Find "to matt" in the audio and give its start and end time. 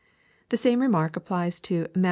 1.59-1.97